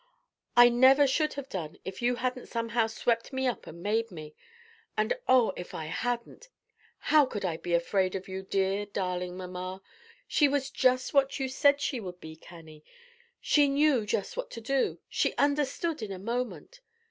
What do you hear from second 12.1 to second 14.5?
be, Cannie. She knew just what